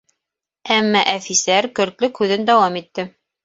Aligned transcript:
Әммә 0.75 1.03
әфисәр 1.11 1.69
көртлөк 1.81 2.25
һүҙен 2.25 2.51
дауам 2.51 2.85
итте: 2.85 3.11